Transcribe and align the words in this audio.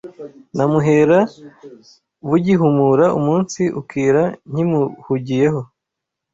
Namuhera 0.55 1.19
bugihumura 2.29 3.05
Umunsi 3.19 3.61
ukira 3.79 4.23
nkimuhugiye 4.51 5.45
ho 5.53 5.61